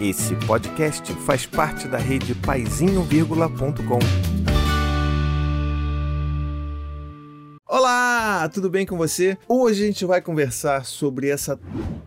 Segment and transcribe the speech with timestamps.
[0.00, 3.98] Esse podcast faz parte da rede paizinho.com.
[7.66, 9.36] Olá, tudo bem com você?
[9.48, 11.58] Hoje a gente vai conversar sobre essa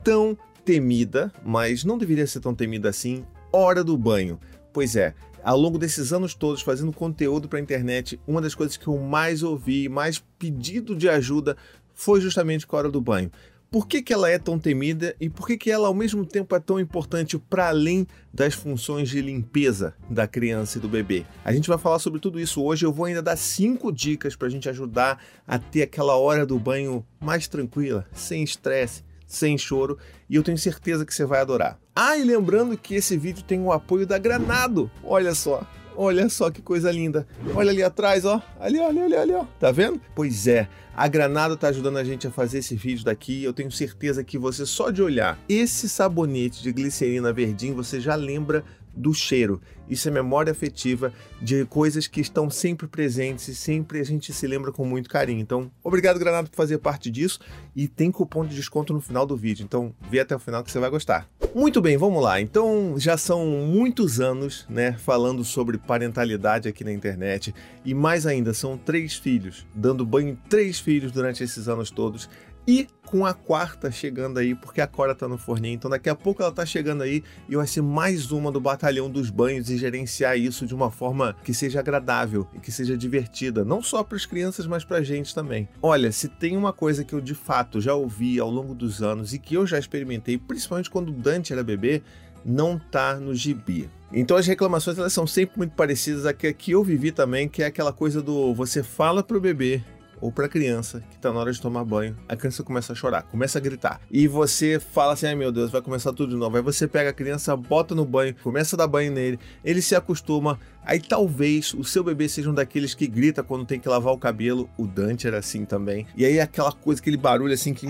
[0.01, 4.39] tão temida, mas não deveria ser tão temida assim, hora do banho.
[4.71, 5.13] Pois é,
[5.43, 8.97] ao longo desses anos todos fazendo conteúdo para a internet, uma das coisas que eu
[8.99, 11.57] mais ouvi, mais pedido de ajuda
[11.93, 13.29] foi justamente com a hora do banho
[13.71, 16.53] por que, que ela é tão temida e por que, que ela ao mesmo tempo
[16.53, 21.25] é tão importante para além das funções de limpeza da criança e do bebê.
[21.45, 22.85] A gente vai falar sobre tudo isso hoje.
[22.85, 26.59] Eu vou ainda dar cinco dicas para a gente ajudar a ter aquela hora do
[26.59, 29.97] banho mais tranquila, sem estresse, sem choro,
[30.29, 31.79] e eu tenho certeza que você vai adorar.
[31.95, 34.91] Ah, e lembrando que esse vídeo tem o apoio da Granado.
[35.01, 35.65] Olha só,
[36.03, 37.27] Olha só que coisa linda.
[37.53, 38.41] Olha ali atrás, ó.
[38.59, 39.45] Ali, olha, ali, ali, ó.
[39.59, 40.01] Tá vendo?
[40.15, 43.43] Pois é, a Granada tá ajudando a gente a fazer esse vídeo daqui.
[43.43, 48.15] Eu tenho certeza que você só de olhar esse sabonete de glicerina verdinho, você já
[48.15, 48.63] lembra
[48.95, 49.61] do cheiro.
[49.87, 54.47] Isso é memória afetiva de coisas que estão sempre presentes e sempre a gente se
[54.47, 55.39] lembra com muito carinho.
[55.39, 57.39] Então, obrigado, Granada, por fazer parte disso.
[57.75, 59.63] E tem cupom de desconto no final do vídeo.
[59.63, 61.29] Então, vê até o final que você vai gostar.
[61.53, 62.39] Muito bem, vamos lá.
[62.39, 67.53] Então, já são muitos anos, né, falando sobre parentalidade aqui na internet.
[67.83, 72.29] E mais ainda, são três filhos, dando banho em três filhos durante esses anos todos.
[72.67, 76.15] E com a quarta chegando aí, porque a Cora tá no forninho, então daqui a
[76.15, 79.77] pouco ela tá chegando aí e vai ser mais uma do batalhão dos banhos e
[79.77, 84.15] gerenciar isso de uma forma que seja agradável e que seja divertida, não só para
[84.15, 85.67] as crianças, mas para a gente também.
[85.81, 89.33] Olha, se tem uma coisa que eu de fato já ouvi ao longo dos anos
[89.33, 92.01] e que eu já experimentei, principalmente quando o Dante era bebê,
[92.45, 93.89] não tá no gibi.
[94.13, 97.65] Então as reclamações elas são sempre muito parecidas que, que eu vivi também, que é
[97.65, 99.81] aquela coisa do você fala pro bebê
[100.21, 102.95] ou para a criança que está na hora de tomar banho, a criança começa a
[102.95, 103.99] chorar, começa a gritar.
[104.09, 106.55] E você fala assim: ai meu Deus, vai começar tudo de novo.
[106.55, 109.95] Aí você pega a criança, bota no banho, começa a dar banho nele, ele se
[109.95, 110.59] acostuma.
[110.83, 114.17] Aí talvez o seu bebê seja um daqueles que grita quando tem que lavar o
[114.17, 114.69] cabelo.
[114.77, 116.07] O Dante era assim também.
[116.15, 117.87] E aí aquela coisa, aquele barulho assim que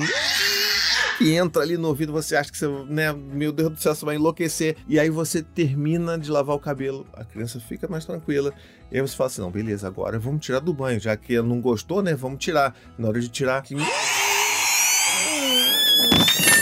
[1.21, 4.05] que entra ali no ouvido, você acha que você, né, meu Deus do céu, você
[4.05, 4.75] vai enlouquecer.
[4.87, 8.53] E aí você termina de lavar o cabelo, a criança fica mais tranquila.
[8.91, 11.47] E aí você fala assim: não, beleza, agora vamos tirar do banho, já que ela
[11.47, 12.15] não gostou, né?
[12.15, 12.75] Vamos tirar.
[12.97, 13.63] Na hora de tirar.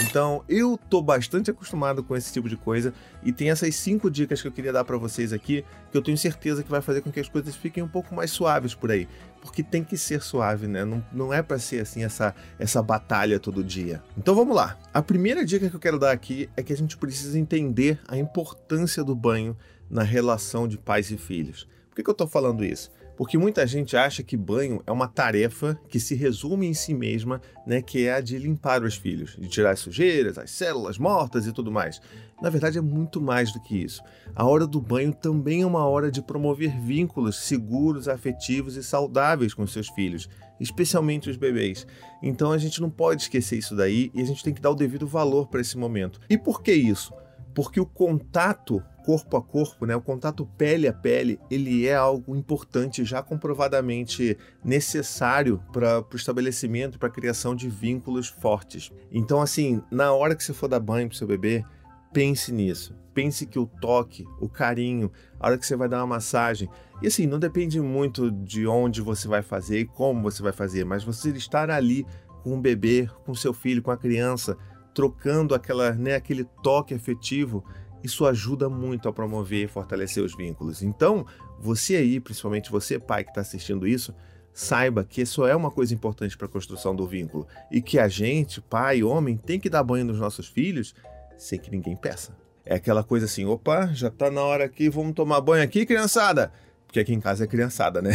[0.10, 4.42] Então, eu tô bastante acostumado com esse tipo de coisa e tem essas cinco dicas
[4.42, 7.12] que eu queria dar para vocês aqui, que eu tenho certeza que vai fazer com
[7.12, 9.08] que as coisas fiquem um pouco mais suaves por aí,
[9.40, 10.84] porque tem que ser suave, né?
[10.84, 14.02] Não, não é para ser assim essa essa batalha todo dia.
[14.18, 14.80] Então vamos lá.
[14.92, 18.18] A primeira dica que eu quero dar aqui é que a gente precisa entender a
[18.18, 19.56] importância do banho
[19.88, 21.68] na relação de pais e filhos.
[21.88, 22.90] Por que, que eu tô falando isso?
[23.20, 27.42] Porque muita gente acha que banho é uma tarefa que se resume em si mesma,
[27.68, 31.46] né, que é a de limpar os filhos, de tirar as sujeiras, as células mortas
[31.46, 32.02] e tudo mais.
[32.42, 34.02] Na verdade, é muito mais do que isso.
[34.34, 39.54] A hora do banho também é uma hora de promover vínculos seguros, afetivos e saudáveis
[39.54, 41.86] com seus filhos, especialmente os bebês.
[42.24, 44.76] Então a gente não pode esquecer isso daí e a gente tem que dar o
[44.76, 46.22] devido valor para esse momento.
[46.30, 47.14] E por que isso?
[47.54, 52.36] Porque o contato corpo a corpo, né, o contato pele a pele, ele é algo
[52.36, 58.92] importante, já comprovadamente necessário para o estabelecimento, para a criação de vínculos fortes.
[59.12, 61.66] Então, assim, na hora que você for dar banho para seu bebê,
[62.14, 62.96] pense nisso.
[63.12, 66.70] Pense que o toque, o carinho, a hora que você vai dar uma massagem,
[67.02, 70.86] e assim, não depende muito de onde você vai fazer e como você vai fazer,
[70.86, 72.06] mas você estar ali
[72.44, 74.56] com o bebê, com seu filho, com a criança,
[74.94, 77.66] trocando aquela, né, aquele toque afetivo,
[78.04, 80.82] isso ajuda muito a promover e fortalecer os vínculos.
[80.82, 81.26] Então,
[81.60, 84.14] você aí, principalmente você, pai que está assistindo isso,
[84.54, 88.08] saiba que isso é uma coisa importante para a construção do vínculo e que a
[88.08, 90.94] gente, pai, homem, tem que dar banho nos nossos filhos
[91.38, 92.36] sem que ninguém peça.
[92.66, 96.52] É aquela coisa assim, opa, já está na hora aqui, vamos tomar banho aqui, criançada.
[96.90, 98.14] Porque aqui em casa é criançada, né?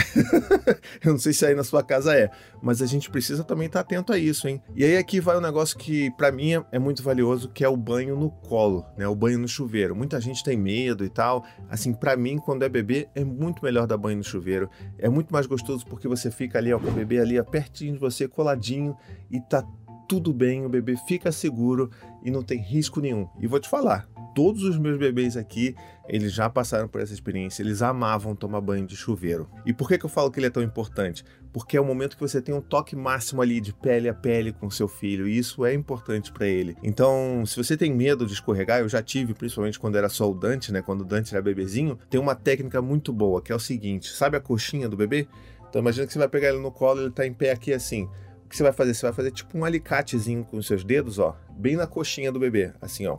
[1.00, 2.28] eu não sei se aí na sua casa é,
[2.60, 4.60] mas a gente precisa também estar tá atento a isso, hein?
[4.74, 7.76] E aí aqui vai um negócio que para mim é muito valioso, que é o
[7.76, 9.06] banho no colo, né?
[9.06, 9.94] O banho no chuveiro.
[9.94, 11.44] Muita gente tem medo e tal.
[11.70, 14.68] Assim, para mim, quando é bebê, é muito melhor dar banho no chuveiro.
[14.98, 17.92] É muito mais gostoso porque você fica ali ó, com o bebê ali ó, pertinho
[17.92, 18.96] de você, coladinho
[19.30, 19.64] e tá
[20.08, 21.90] tudo bem, o bebê fica seguro
[22.24, 23.28] e não tem risco nenhum.
[23.40, 25.74] E vou te falar, todos os meus bebês aqui,
[26.08, 29.48] eles já passaram por essa experiência, eles amavam tomar banho de chuveiro.
[29.64, 31.24] E por que, que eu falo que ele é tão importante?
[31.52, 34.52] Porque é o momento que você tem um toque máximo ali de pele a pele
[34.52, 36.76] com seu filho, e isso é importante para ele.
[36.82, 40.34] Então, se você tem medo de escorregar, eu já tive, principalmente quando era só o
[40.34, 43.60] Dante, né, quando o Dante era bebezinho, tem uma técnica muito boa, que é o
[43.60, 45.26] seguinte, sabe a coxinha do bebê?
[45.68, 48.08] Então imagina que você vai pegar ele no colo, ele tá em pé aqui assim.
[48.44, 48.94] O que você vai fazer?
[48.94, 52.38] Você vai fazer tipo um alicatezinho com os seus dedos, ó, bem na coxinha do
[52.38, 53.18] bebê, assim, ó.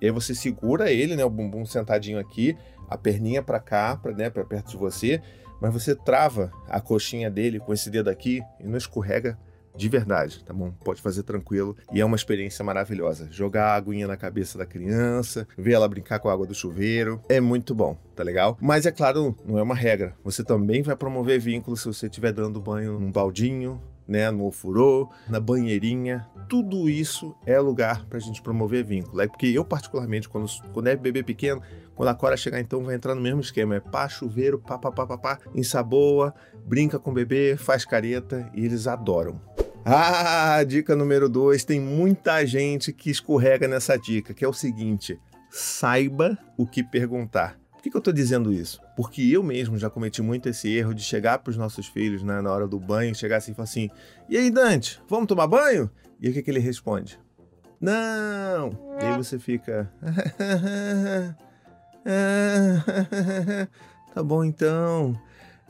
[0.00, 2.56] E aí você segura ele, né, o bumbum sentadinho aqui,
[2.88, 5.20] a perninha para cá, para né, pra perto de você,
[5.60, 9.38] mas você trava a coxinha dele com esse dedo aqui e não escorrega
[9.76, 10.70] de verdade, tá bom?
[10.84, 13.28] Pode fazer tranquilo e é uma experiência maravilhosa.
[13.30, 17.20] Jogar a aguinha na cabeça da criança, ver ela brincar com a água do chuveiro,
[17.28, 18.56] é muito bom, tá legal?
[18.60, 20.14] Mas é claro, não é uma regra.
[20.22, 25.10] Você também vai promover vínculos se você estiver dando banho num baldinho, né, no ofurô,
[25.28, 29.20] na banheirinha, tudo isso é lugar para a gente promover vínculo.
[29.20, 31.62] É porque eu, particularmente, quando, quando é bebê pequeno,
[31.94, 34.90] quando a Cora chegar, então vai entrar no mesmo esquema: é pá, chuveiro, pá, pá,
[34.90, 36.34] pá, pá, pá, ensaboa,
[36.66, 39.40] brinca com o bebê, faz careta e eles adoram.
[39.84, 45.18] Ah, dica número dois: tem muita gente que escorrega nessa dica, que é o seguinte:
[45.50, 47.56] saiba o que perguntar.
[47.84, 48.80] Que, que eu estou dizendo isso?
[48.96, 52.40] Porque eu mesmo já cometi muito esse erro de chegar para os nossos filhos né,
[52.40, 53.90] na hora do banho, chegar assim e falar assim:
[54.26, 55.90] e aí, Dante, vamos tomar banho?
[56.18, 57.20] E o que, que ele responde?
[57.78, 58.70] Não!
[58.98, 59.92] E aí você fica.
[64.14, 65.14] tá bom então.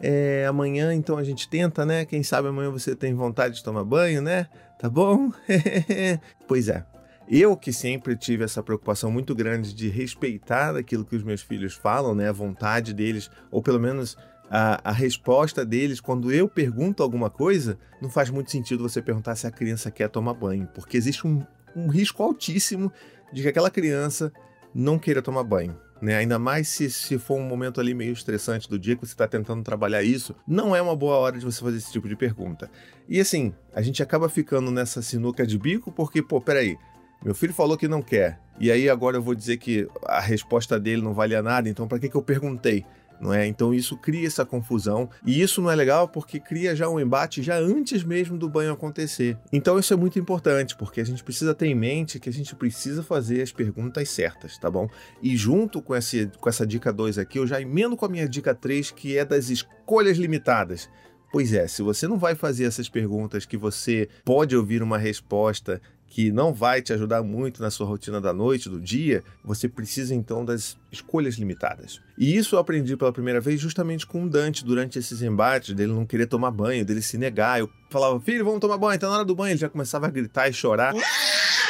[0.00, 2.04] É, amanhã então a gente tenta, né?
[2.04, 4.46] Quem sabe amanhã você tem vontade de tomar banho, né?
[4.78, 5.32] Tá bom?
[6.46, 6.84] pois é.
[7.28, 11.74] Eu que sempre tive essa preocupação muito grande de respeitar aquilo que os meus filhos
[11.74, 12.28] falam, né?
[12.28, 14.16] A vontade deles, ou pelo menos
[14.50, 19.36] a, a, resposta deles quando eu pergunto alguma coisa, não faz muito sentido você perguntar
[19.36, 21.42] se a criança quer tomar banho, porque existe um,
[21.74, 22.92] um risco altíssimo
[23.32, 24.30] de que aquela criança
[24.74, 25.78] não queira tomar banho.
[26.02, 26.16] Né?
[26.16, 29.26] Ainda mais se, se for um momento ali meio estressante do dia que você está
[29.26, 32.70] tentando trabalhar isso, não é uma boa hora de você fazer esse tipo de pergunta.
[33.08, 36.76] E assim, a gente acaba ficando nessa sinuca de bico porque, pô, peraí,
[37.24, 40.78] meu filho falou que não quer, e aí agora eu vou dizer que a resposta
[40.78, 42.84] dele não valia nada, então para que, que eu perguntei?
[43.20, 43.46] não é?
[43.46, 47.42] Então isso cria essa confusão e isso não é legal porque cria já um embate
[47.42, 49.38] já antes mesmo do banho acontecer.
[49.52, 52.54] Então isso é muito importante porque a gente precisa ter em mente que a gente
[52.54, 54.88] precisa fazer as perguntas certas, tá bom?
[55.22, 58.28] E junto com essa, com essa dica 2 aqui, eu já emendo com a minha
[58.28, 60.90] dica 3 que é das escolhas limitadas.
[61.32, 65.80] Pois é, se você não vai fazer essas perguntas que você pode ouvir uma resposta
[66.14, 70.14] que não vai te ajudar muito na sua rotina da noite, do dia, você precisa
[70.14, 72.00] então das escolhas limitadas.
[72.16, 75.92] E isso eu aprendi pela primeira vez justamente com o Dante durante esses embates, dele
[75.92, 77.58] não querer tomar banho, dele se negar.
[77.58, 79.54] Eu falava, filho, vamos tomar banho, tá na hora do banho.
[79.54, 80.94] Ele já começava a gritar e chorar.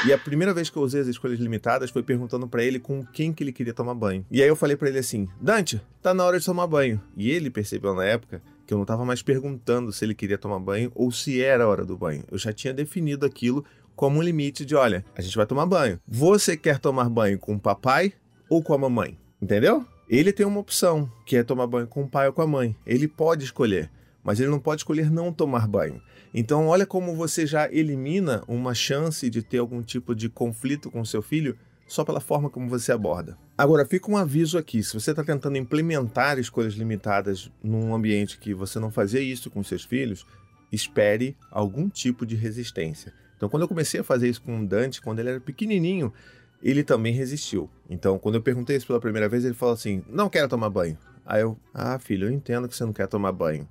[0.07, 3.03] E a primeira vez que eu usei as escolhas limitadas foi perguntando para ele com
[3.03, 4.27] quem que ele queria tomar banho.
[4.31, 7.01] E aí eu falei para ele assim: Dante, tá na hora de tomar banho.
[7.17, 10.59] E ele percebeu na época que eu não estava mais perguntando se ele queria tomar
[10.59, 12.25] banho ou se era a hora do banho.
[12.31, 13.65] Eu já tinha definido aquilo
[13.97, 16.01] como um limite de, olha, a gente vai tomar banho.
[16.07, 18.13] Você quer tomar banho com o papai
[18.49, 19.19] ou com a mamãe?
[19.41, 19.85] Entendeu?
[20.09, 22.77] Ele tem uma opção, que é tomar banho com o pai ou com a mãe.
[22.87, 23.91] Ele pode escolher,
[24.23, 26.01] mas ele não pode escolher não tomar banho.
[26.33, 31.05] Então, olha como você já elimina uma chance de ter algum tipo de conflito com
[31.05, 31.57] seu filho
[31.87, 33.39] só pela forma como você aborda.
[33.57, 38.53] Agora, fica um aviso aqui: se você está tentando implementar escolhas limitadas num ambiente que
[38.53, 40.27] você não fazia isso com seus filhos,
[40.73, 43.13] espere algum tipo de resistência.
[43.37, 46.13] Então, quando eu comecei a fazer isso com o Dante, quando ele era pequenininho,
[46.63, 47.69] ele também resistiu.
[47.91, 50.97] Então, quando eu perguntei isso pela primeira vez, ele falou assim: Não quero tomar banho.
[51.27, 53.69] Aí eu, ah, filho, eu entendo que você não quer tomar banho,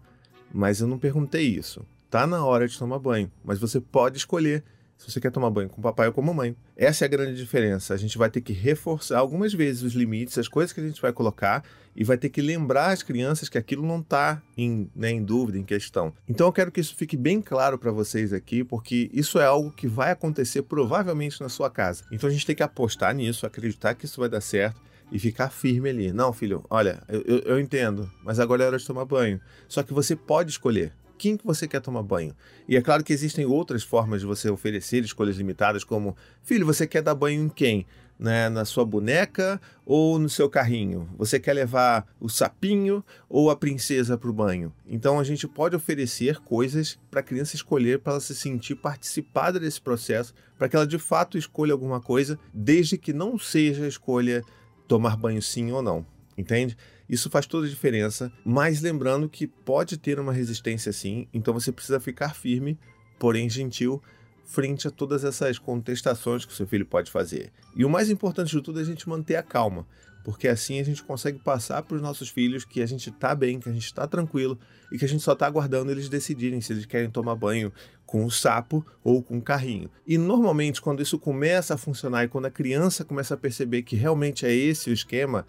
[0.54, 1.86] mas eu não perguntei isso.
[2.10, 4.64] Tá na hora de tomar banho, mas você pode escolher
[5.04, 6.56] se você quer tomar banho com papai ou com mamãe.
[6.78, 7.94] Essa é a grande diferença.
[7.94, 11.02] A gente vai ter que reforçar algumas vezes os limites, as coisas que a gente
[11.02, 11.62] vai colocar,
[11.94, 15.58] e vai ter que lembrar as crianças que aquilo não está em, né, em dúvida,
[15.58, 16.14] em questão.
[16.28, 19.72] Então eu quero que isso fique bem claro para vocês aqui, porque isso é algo
[19.72, 22.06] que vai acontecer provavelmente na sua casa.
[22.10, 24.82] Então a gente tem que apostar nisso, acreditar que isso vai dar certo
[25.12, 26.14] e ficar firme ali.
[26.14, 29.40] Não, filho, olha, eu, eu entendo, mas agora é hora de tomar banho.
[29.68, 32.36] Só que você pode escolher quem que você quer tomar banho.
[32.68, 36.86] E é claro que existem outras formas de você oferecer escolhas limitadas, como, filho, você
[36.86, 37.86] quer dar banho em quem?
[38.20, 41.10] Né, na sua boneca ou no seu carrinho?
[41.18, 44.72] Você quer levar o sapinho ou a princesa para o banho?
[44.86, 49.60] Então a gente pode oferecer coisas para a criança escolher, para ela se sentir participada
[49.60, 53.88] desse processo, para que ela de fato escolha alguma coisa, desde que não seja a
[53.88, 54.44] escolha
[54.88, 56.06] tomar banho sim ou não.
[56.38, 56.78] Entende?
[57.14, 61.72] Isso faz toda a diferença, mas lembrando que pode ter uma resistência sim, então você
[61.72, 62.76] precisa ficar firme,
[63.20, 64.02] porém gentil,
[64.44, 67.52] frente a todas essas contestações que o seu filho pode fazer.
[67.76, 69.86] E o mais importante de tudo é a gente manter a calma,
[70.24, 73.60] porque assim a gente consegue passar para os nossos filhos que a gente está bem,
[73.60, 74.58] que a gente está tranquilo
[74.92, 77.72] e que a gente só está aguardando eles decidirem se eles querem tomar banho
[78.08, 79.88] com o sapo ou com o carrinho.
[80.08, 83.96] E normalmente, quando isso começa a funcionar e quando a criança começa a perceber que
[83.96, 85.46] realmente é esse o esquema,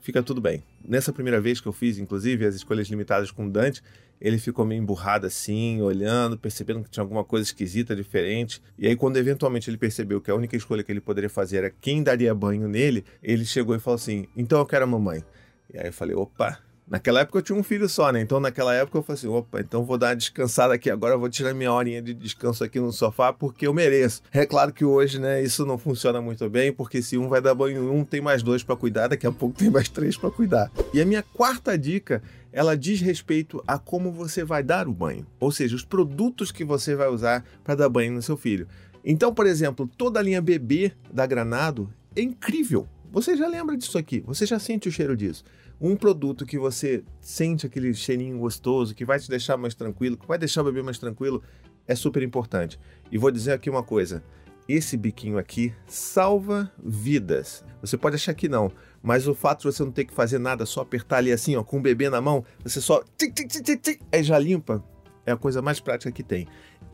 [0.00, 0.62] fica tudo bem.
[0.84, 3.82] Nessa primeira vez que eu fiz, inclusive, as escolhas limitadas com Dante,
[4.20, 8.62] ele ficou meio emburrado assim, olhando, percebendo que tinha alguma coisa esquisita, diferente.
[8.78, 11.70] E aí, quando eventualmente ele percebeu que a única escolha que ele poderia fazer era
[11.70, 15.22] quem daria banho nele, ele chegou e falou assim: Então eu quero a mamãe.
[15.72, 18.20] E aí eu falei: opa, Naquela época eu tinha um filho só, né?
[18.20, 21.28] Então naquela época eu falei assim: opa, então vou dar uma descansada aqui agora, vou
[21.28, 24.22] tirar minha horinha de descanso aqui no sofá porque eu mereço.
[24.32, 27.56] É claro que hoje, né, isso não funciona muito bem, porque se um vai dar
[27.56, 30.30] banho em um, tem mais dois para cuidar, daqui a pouco tem mais três para
[30.30, 30.70] cuidar.
[30.94, 35.26] E a minha quarta dica ela diz respeito a como você vai dar o banho,
[35.40, 38.68] ou seja, os produtos que você vai usar para dar banho no seu filho.
[39.04, 42.88] Então, por exemplo, toda a linha bebê da Granado é incrível.
[43.12, 45.44] Você já lembra disso aqui, você já sente o cheiro disso
[45.80, 50.26] um produto que você sente aquele cheirinho gostoso, que vai te deixar mais tranquilo, que
[50.26, 51.42] vai deixar o bebê mais tranquilo,
[51.86, 52.78] é super importante.
[53.10, 54.22] E vou dizer aqui uma coisa:
[54.68, 57.64] esse biquinho aqui salva vidas.
[57.80, 60.66] Você pode achar que não, mas o fato de você não ter que fazer nada,
[60.66, 63.04] só apertar ali assim, ó, com o bebê na mão, você só
[64.10, 64.82] aí já limpa,
[65.24, 66.48] é a coisa mais prática que tem.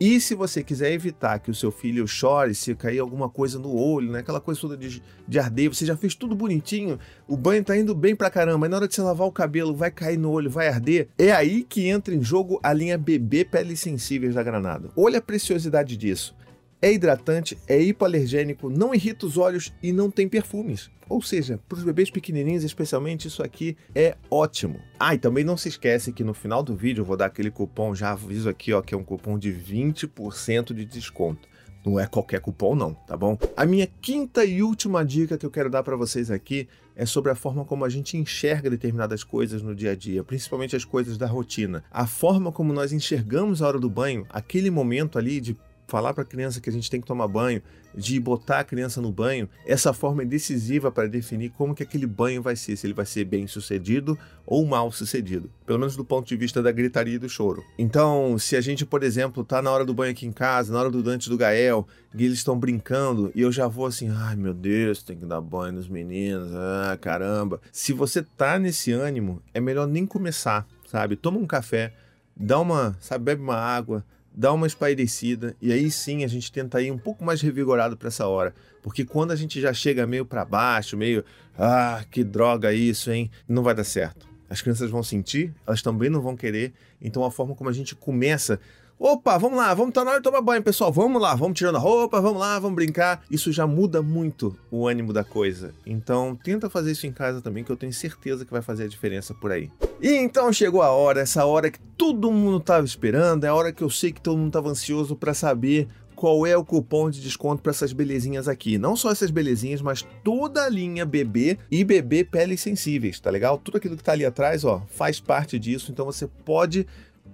[0.05, 3.73] E se você quiser evitar que o seu filho chore, se cair alguma coisa no
[3.73, 4.19] olho, né?
[4.19, 7.95] aquela coisa toda de, de arder, você já fez tudo bonitinho, o banho tá indo
[7.95, 10.49] bem pra caramba, e na hora de você lavar o cabelo vai cair no olho,
[10.49, 14.89] vai arder, é aí que entra em jogo a linha Bebê Peles Sensíveis da Granada.
[14.93, 16.35] Olha a preciosidade disso
[16.83, 20.91] é hidratante, é hipoalergênico, não irrita os olhos e não tem perfumes.
[21.07, 24.81] Ou seja, para os bebês pequenininhos, especialmente, isso aqui é ótimo.
[24.99, 27.49] Ah, e também não se esquece que no final do vídeo eu vou dar aquele
[27.49, 31.47] cupom, já aviso aqui, ó, que é um cupom de 20% de desconto.
[31.85, 33.37] Não é qualquer cupom não, tá bom?
[33.55, 37.31] A minha quinta e última dica que eu quero dar para vocês aqui é sobre
[37.31, 41.17] a forma como a gente enxerga determinadas coisas no dia a dia, principalmente as coisas
[41.17, 41.81] da rotina.
[41.89, 45.57] A forma como nós enxergamos a hora do banho, aquele momento ali de
[45.93, 47.61] falar para a criança que a gente tem que tomar banho,
[47.93, 52.07] de botar a criança no banho, essa forma é decisiva para definir como que aquele
[52.07, 56.03] banho vai ser, se ele vai ser bem sucedido ou mal sucedido, pelo menos do
[56.03, 57.63] ponto de vista da gritaria e do choro.
[57.77, 60.79] Então, se a gente, por exemplo, tá na hora do banho aqui em casa, na
[60.79, 64.35] hora do Dante do Gael, e eles estão brincando, e eu já vou assim, ai
[64.35, 67.61] meu Deus, tem que dar banho nos meninos, ah, caramba.
[67.71, 71.15] Se você tá nesse ânimo, é melhor nem começar, sabe?
[71.15, 71.93] Toma um café,
[72.35, 74.03] dá uma, sabe, bebe uma água,
[74.35, 78.07] dá uma espairecida e aí sim a gente tenta ir um pouco mais revigorado para
[78.07, 81.23] essa hora, porque quando a gente já chega meio para baixo, meio
[81.57, 83.29] ah, que droga isso, hein?
[83.47, 84.27] Não vai dar certo.
[84.49, 86.73] As crianças vão sentir, elas também não vão querer.
[87.01, 88.59] Então a forma como a gente começa
[88.99, 90.89] Opa, vamos lá, vamos estar tá na hora de tomar banho, pessoal.
[90.89, 93.21] Vamos lá, vamos tirando a roupa, vamos lá, vamos brincar.
[93.29, 95.73] Isso já muda muito o ânimo da coisa.
[95.85, 98.87] Então, tenta fazer isso em casa também, que eu tenho certeza que vai fazer a
[98.87, 99.69] diferença por aí.
[100.03, 103.71] E então chegou a hora, essa hora que todo mundo estava esperando, é a hora
[103.71, 107.21] que eu sei que todo mundo estava ansioso para saber qual é o cupom de
[107.21, 108.77] desconto para essas belezinhas aqui.
[108.77, 113.57] Não só essas belezinhas, mas toda a linha bebê e bebê peles sensíveis, tá legal?
[113.57, 116.85] Tudo aquilo que tá ali atrás, ó, faz parte disso, então você pode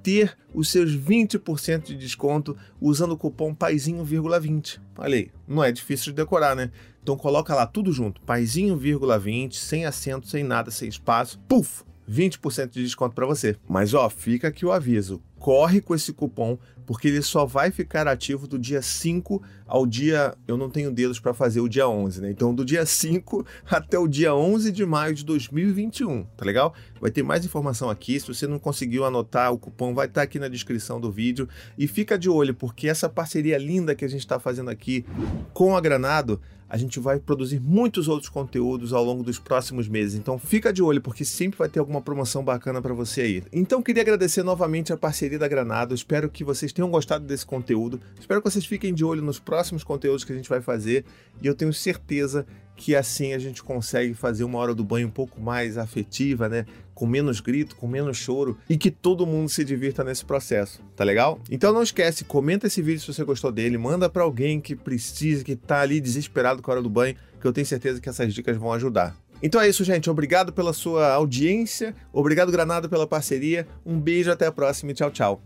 [0.03, 4.79] ter os seus 20% de desconto usando o cupom paizinho,20.
[4.95, 6.69] Olha aí, não é difícil de decorar, né?
[7.01, 11.39] Então coloca lá tudo junto, paizinho,20, sem acento, sem nada, sem espaço.
[11.47, 11.88] Puf!
[12.09, 13.55] 20% de desconto para você.
[13.67, 15.21] Mas ó, fica aqui o aviso.
[15.37, 16.57] Corre com esse cupom
[16.89, 21.19] porque ele só vai ficar ativo do dia 5 ao dia, eu não tenho dedos
[21.19, 22.31] para fazer o dia 11, né?
[22.31, 26.73] Então do dia 5 até o dia 11 de maio de 2021, tá legal?
[26.99, 30.23] Vai ter mais informação aqui, se você não conseguiu anotar, o cupom vai estar tá
[30.23, 34.09] aqui na descrição do vídeo e fica de olho porque essa parceria linda que a
[34.09, 35.05] gente está fazendo aqui
[35.53, 40.17] com a Granado a gente vai produzir muitos outros conteúdos ao longo dos próximos meses.
[40.17, 43.43] Então fica de olho porque sempre vai ter alguma promoção bacana para você aí.
[43.51, 45.95] Então queria agradecer novamente a parceria da Granado.
[45.95, 47.99] Espero que vocês tenham gostado desse conteúdo.
[48.17, 51.03] Espero que vocês fiquem de olho nos próximos conteúdos que a gente vai fazer
[51.41, 55.11] e eu tenho certeza que assim a gente consegue fazer uma hora do banho um
[55.11, 56.65] pouco mais afetiva, né?
[56.95, 61.03] Com menos grito, com menos choro e que todo mundo se divirta nesse processo, tá
[61.03, 61.41] legal?
[61.51, 65.43] Então não esquece, comenta esse vídeo se você gostou dele, manda para alguém que precisa,
[65.43, 68.33] que tá ali desesperado com a hora do banho, que eu tenho certeza que essas
[68.33, 69.13] dicas vão ajudar.
[69.43, 70.09] Então é isso, gente.
[70.09, 73.67] Obrigado pela sua audiência, obrigado Granada pela parceria.
[73.85, 75.41] Um beijo, até a próxima e tchau, tchau.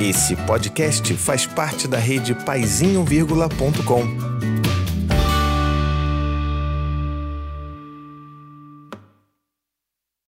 [0.00, 4.55] Esse podcast faz parte da rede paizinho.com